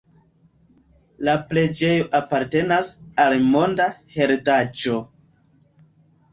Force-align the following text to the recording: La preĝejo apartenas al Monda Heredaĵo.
La 1.29 1.35
preĝejo 1.51 2.07
apartenas 2.21 2.91
al 3.27 3.37
Monda 3.53 3.89
Heredaĵo. 4.17 4.99